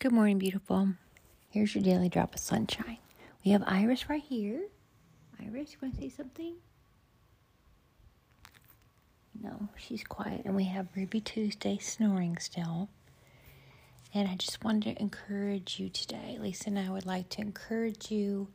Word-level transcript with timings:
Good 0.00 0.12
morning, 0.12 0.38
beautiful. 0.38 0.90
Here's 1.50 1.74
your 1.74 1.82
daily 1.84 2.08
drop 2.08 2.34
of 2.34 2.40
sunshine. 2.40 2.98
We 3.44 3.50
have 3.50 3.62
Iris 3.66 4.08
right 4.08 4.22
here. 4.22 4.62
Iris, 5.40 5.72
you 5.72 5.78
want 5.82 5.94
to 5.96 6.00
say 6.00 6.08
something? 6.08 6.54
No, 9.42 9.68
she's 9.76 10.04
quiet. 10.04 10.42
And 10.44 10.56
we 10.56 10.64
have 10.64 10.86
Ruby 10.96 11.20
Tuesday 11.20 11.78
snoring 11.78 12.38
still. 12.38 12.88
And 14.14 14.28
I 14.28 14.36
just 14.36 14.64
wanted 14.64 14.96
to 14.96 15.02
encourage 15.02 15.78
you 15.78 15.88
today. 15.88 16.38
Lisa 16.40 16.68
and 16.68 16.78
I 16.78 16.90
would 16.90 17.06
like 17.06 17.28
to 17.30 17.40
encourage 17.40 18.10
you 18.10 18.48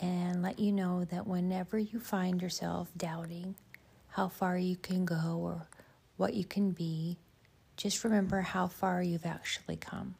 and 0.00 0.42
let 0.42 0.58
you 0.58 0.72
know 0.72 1.04
that 1.04 1.26
whenever 1.26 1.78
you 1.78 2.00
find 2.00 2.40
yourself 2.40 2.88
doubting 2.96 3.54
how 4.08 4.28
far 4.28 4.56
you 4.56 4.76
can 4.76 5.04
go 5.04 5.38
or 5.42 5.66
what 6.20 6.34
you 6.34 6.44
can 6.44 6.70
be, 6.70 7.16
just 7.78 8.04
remember 8.04 8.42
how 8.42 8.66
far 8.66 9.02
you've 9.02 9.24
actually 9.24 9.76
come. 9.76 10.14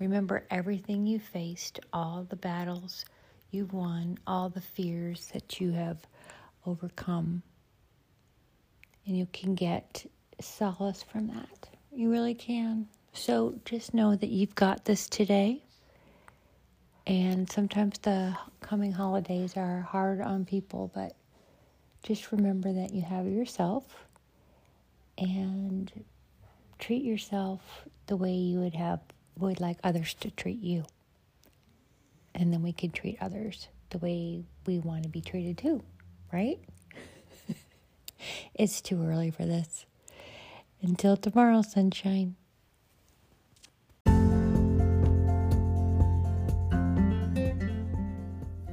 Remember 0.00 0.44
everything 0.50 1.06
you 1.06 1.20
faced, 1.20 1.78
all 1.92 2.26
the 2.28 2.34
battles 2.34 3.04
you've 3.52 3.72
won, 3.72 4.18
all 4.26 4.48
the 4.48 4.60
fears 4.60 5.28
that 5.32 5.60
you 5.60 5.70
have 5.70 5.98
overcome. 6.66 7.40
And 9.06 9.16
you 9.16 9.28
can 9.32 9.54
get 9.54 10.04
solace 10.40 11.04
from 11.04 11.28
that. 11.28 11.68
You 11.92 12.10
really 12.10 12.34
can. 12.34 12.88
So 13.12 13.54
just 13.64 13.94
know 13.94 14.16
that 14.16 14.28
you've 14.30 14.56
got 14.56 14.84
this 14.84 15.08
today. 15.08 15.62
And 17.06 17.48
sometimes 17.48 17.96
the 18.00 18.36
coming 18.60 18.90
holidays 18.90 19.56
are 19.56 19.82
hard 19.82 20.20
on 20.20 20.44
people, 20.44 20.90
but 20.92 21.14
just 22.02 22.32
remember 22.32 22.72
that 22.72 22.92
you 22.92 23.02
have 23.02 23.26
yourself 23.26 23.84
and 25.22 26.04
treat 26.78 27.04
yourself 27.04 27.86
the 28.06 28.16
way 28.16 28.32
you 28.32 28.58
would 28.58 28.74
have 28.74 29.00
would 29.38 29.60
like 29.60 29.78
others 29.84 30.14
to 30.14 30.30
treat 30.30 30.60
you. 30.60 30.84
And 32.34 32.52
then 32.52 32.62
we 32.62 32.72
can 32.72 32.90
treat 32.90 33.18
others 33.20 33.68
the 33.90 33.98
way 33.98 34.44
we 34.66 34.78
want 34.78 35.04
to 35.04 35.08
be 35.08 35.20
treated 35.20 35.58
too, 35.58 35.82
right? 36.32 36.58
it's 38.54 38.80
too 38.80 39.02
early 39.04 39.30
for 39.30 39.44
this. 39.44 39.86
Until 40.80 41.16
tomorrow, 41.16 41.62
sunshine. 41.62 42.34